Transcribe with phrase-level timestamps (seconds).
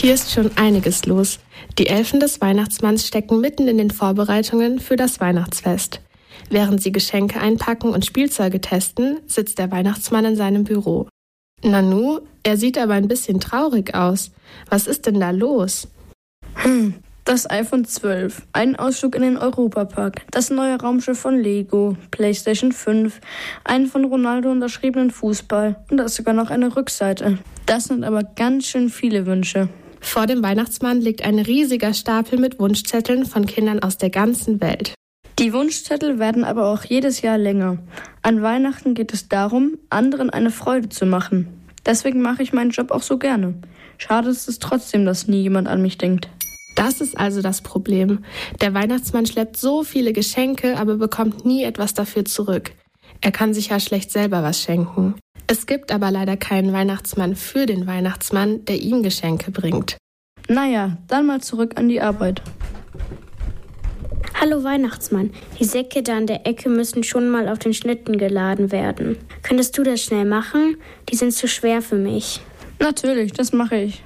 [0.00, 1.40] Hier ist schon einiges los.
[1.76, 6.00] Die Elfen des Weihnachtsmanns stecken mitten in den Vorbereitungen für das Weihnachtsfest.
[6.50, 11.08] Während sie Geschenke einpacken und Spielzeuge testen, sitzt der Weihnachtsmann in seinem Büro.
[11.64, 14.30] Nanu, er sieht aber ein bisschen traurig aus.
[14.70, 15.88] Was ist denn da los?
[16.54, 16.94] Hm,
[17.24, 23.20] das iPhone 12, ein Ausflug in den Europapark, das neue Raumschiff von Lego, PlayStation 5,
[23.64, 27.38] einen von Ronaldo unterschriebenen Fußball und da ist sogar noch eine Rückseite.
[27.66, 29.68] Das sind aber ganz schön viele Wünsche.
[30.00, 34.94] Vor dem Weihnachtsmann liegt ein riesiger Stapel mit Wunschzetteln von Kindern aus der ganzen Welt.
[35.38, 37.78] Die Wunschzettel werden aber auch jedes Jahr länger.
[38.22, 41.48] An Weihnachten geht es darum, anderen eine Freude zu machen.
[41.86, 43.54] Deswegen mache ich meinen Job auch so gerne.
[43.98, 46.28] Schade ist es trotzdem, dass nie jemand an mich denkt.
[46.74, 48.24] Das ist also das Problem.
[48.60, 52.72] Der Weihnachtsmann schleppt so viele Geschenke, aber bekommt nie etwas dafür zurück.
[53.20, 55.14] Er kann sich ja schlecht selber was schenken.
[55.46, 59.96] Es gibt aber leider keinen Weihnachtsmann für den Weihnachtsmann, der ihm Geschenke bringt.
[60.48, 62.42] Naja, dann mal zurück an die Arbeit.
[64.40, 68.70] Hallo Weihnachtsmann, die Säcke da an der Ecke müssen schon mal auf den Schlitten geladen
[68.70, 69.16] werden.
[69.42, 70.76] Könntest du das schnell machen?
[71.10, 72.40] Die sind zu schwer für mich.
[72.78, 74.04] Natürlich, das mache ich.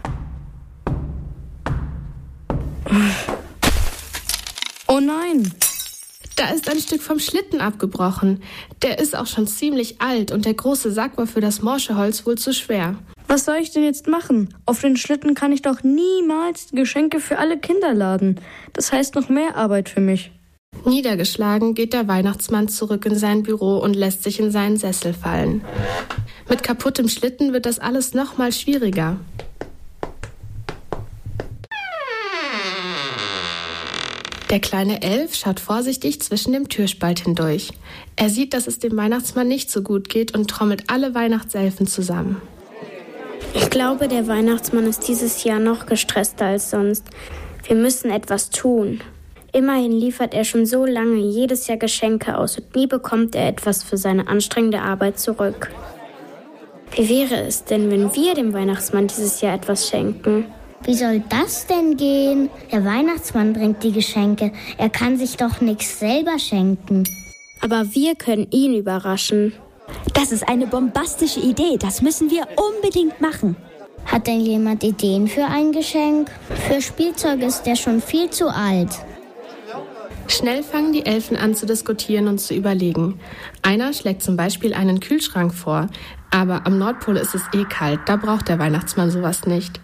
[4.88, 5.52] Oh nein!
[6.42, 8.42] Da ist ein Stück vom Schlitten abgebrochen.
[8.82, 12.26] Der ist auch schon ziemlich alt und der große Sack war für das morsche Holz
[12.26, 12.96] wohl zu schwer.
[13.28, 14.52] Was soll ich denn jetzt machen?
[14.66, 18.40] Auf den Schlitten kann ich doch niemals Geschenke für alle Kinder laden.
[18.72, 20.32] Das heißt noch mehr Arbeit für mich.
[20.84, 25.62] Niedergeschlagen geht der Weihnachtsmann zurück in sein Büro und lässt sich in seinen Sessel fallen.
[26.48, 29.16] Mit kaputtem Schlitten wird das alles noch mal schwieriger.
[34.52, 37.72] Der kleine Elf schaut vorsichtig zwischen dem Türspalt hindurch.
[38.16, 42.42] Er sieht, dass es dem Weihnachtsmann nicht so gut geht und trommelt alle Weihnachtselfen zusammen.
[43.54, 47.06] Ich glaube, der Weihnachtsmann ist dieses Jahr noch gestresster als sonst.
[47.66, 49.00] Wir müssen etwas tun.
[49.54, 53.82] Immerhin liefert er schon so lange jedes Jahr Geschenke aus und nie bekommt er etwas
[53.82, 55.70] für seine anstrengende Arbeit zurück.
[56.94, 60.44] Wie wäre es denn, wenn wir dem Weihnachtsmann dieses Jahr etwas schenken?
[60.84, 62.50] Wie soll das denn gehen?
[62.72, 64.52] Der Weihnachtsmann bringt die Geschenke.
[64.78, 67.04] Er kann sich doch nichts selber schenken.
[67.60, 69.52] Aber wir können ihn überraschen.
[70.14, 71.76] Das ist eine bombastische Idee.
[71.78, 73.56] Das müssen wir unbedingt machen.
[74.06, 76.28] Hat denn jemand Ideen für ein Geschenk?
[76.68, 78.90] Für Spielzeug ist der schon viel zu alt.
[80.26, 83.20] Schnell fangen die Elfen an zu diskutieren und zu überlegen.
[83.62, 85.88] Einer schlägt zum Beispiel einen Kühlschrank vor,
[86.30, 89.80] aber am Nordpol ist es eh kalt, da braucht der Weihnachtsmann sowas nicht.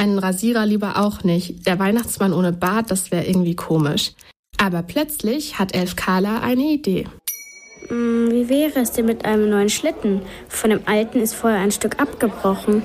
[0.00, 1.66] Einen Rasierer lieber auch nicht.
[1.66, 4.12] Der Weihnachtsmann ohne Bart, das wäre irgendwie komisch.
[4.56, 7.04] Aber plötzlich hat Elf Carla eine Idee.
[7.88, 10.22] Hm, wie wäre es denn mit einem neuen Schlitten?
[10.48, 12.82] Von dem alten ist vorher ein Stück abgebrochen.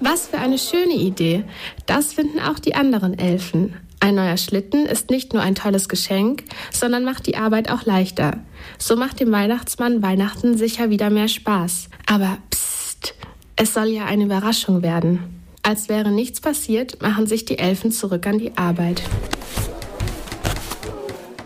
[0.00, 1.44] Was für eine schöne Idee.
[1.86, 3.76] Das finden auch die anderen Elfen.
[4.00, 6.42] Ein neuer Schlitten ist nicht nur ein tolles Geschenk,
[6.72, 8.40] sondern macht die Arbeit auch leichter.
[8.76, 11.90] So macht dem Weihnachtsmann Weihnachten sicher wieder mehr Spaß.
[12.06, 13.14] Aber psst,
[13.54, 15.35] es soll ja eine Überraschung werden.
[15.66, 19.02] Als wäre nichts passiert, machen sich die Elfen zurück an die Arbeit.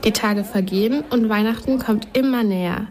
[0.05, 2.89] Die Tage vergehen und Weihnachten kommt immer näher.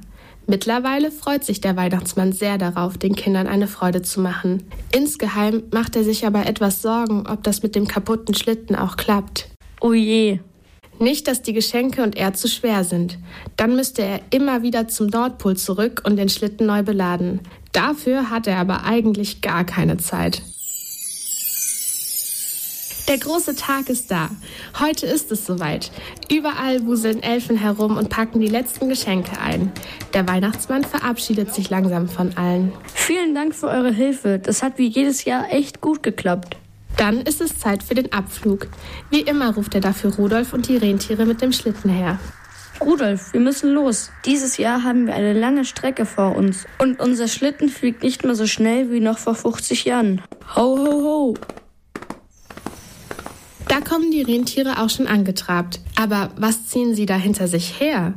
[0.48, 4.64] Mittlerweile freut sich der Weihnachtsmann sehr darauf, den Kindern eine Freude zu machen.
[4.92, 9.50] Insgeheim macht er sich aber etwas Sorgen, ob das mit dem kaputten Schlitten auch klappt.
[9.82, 10.40] Oh je.
[10.98, 13.20] Nicht, dass die Geschenke und er zu schwer sind.
[13.56, 17.42] Dann müsste er immer wieder zum Nordpol zurück und den Schlitten neu beladen.
[17.72, 20.42] Dafür hat er aber eigentlich gar keine Zeit.
[23.08, 24.30] Der große Tag ist da.
[24.80, 25.92] Heute ist es soweit.
[26.32, 29.72] Überall wuseln Elfen herum und packen die letzten Geschenke ein.
[30.14, 32.72] Der Weihnachtsmann verabschiedet sich langsam von allen.
[32.94, 34.40] Vielen Dank für eure Hilfe.
[34.40, 36.58] Das hat wie jedes Jahr echt gut geklappt.
[36.98, 38.68] Dann ist es Zeit für den Abflug.
[39.10, 42.20] Wie immer ruft er dafür Rudolf und die Rentiere mit dem Schlitten her.
[42.82, 44.12] Rudolf, wir müssen los.
[44.26, 46.66] Dieses Jahr haben wir eine lange Strecke vor uns.
[46.78, 50.22] Und unser Schlitten fliegt nicht mehr so schnell wie noch vor 50 Jahren.
[50.56, 51.34] Ho, ho, ho.
[53.68, 55.80] Da kommen die Rentiere auch schon angetrabt.
[55.96, 58.14] Aber was ziehen sie da hinter sich her?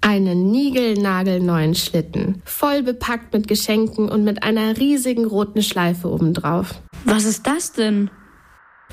[0.00, 6.80] Einen niegelnagelneuen Schlitten, voll bepackt mit Geschenken und mit einer riesigen roten Schleife obendrauf.
[7.04, 8.08] Was ist das denn?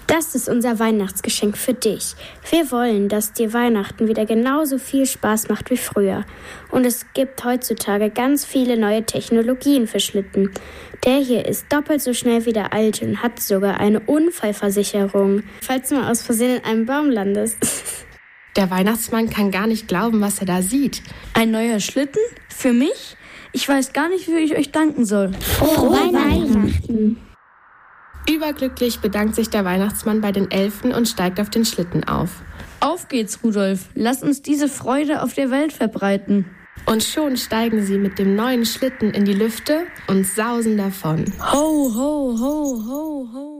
[0.07, 2.15] Das ist unser Weihnachtsgeschenk für dich.
[2.49, 6.25] Wir wollen, dass dir Weihnachten wieder genauso viel Spaß macht wie früher.
[6.71, 10.51] Und es gibt heutzutage ganz viele neue Technologien für Schlitten.
[11.05, 15.89] Der hier ist doppelt so schnell wie der alte und hat sogar eine Unfallversicherung, falls
[15.89, 17.57] du mal aus Versehen in einem Baum landest.
[18.55, 21.03] Der Weihnachtsmann kann gar nicht glauben, was er da sieht.
[21.33, 22.21] Ein neuer Schlitten?
[22.47, 23.17] Für mich?
[23.51, 25.33] Ich weiß gar nicht, wie ich euch danken soll.
[25.33, 27.17] Frohe Weihnachten.
[28.29, 32.41] Überglücklich bedankt sich der Weihnachtsmann bei den Elfen und steigt auf den Schlitten auf.
[32.79, 33.89] Auf geht's, Rudolf.
[33.95, 36.45] Lass uns diese Freude auf der Welt verbreiten.
[36.85, 41.25] Und schon steigen sie mit dem neuen Schlitten in die Lüfte und sausen davon.
[41.39, 43.54] Ho, ho, ho, ho, ho.